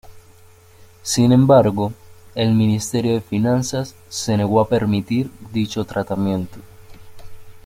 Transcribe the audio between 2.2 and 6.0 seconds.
el Ministerio de Finanzas se negó a permitir dicho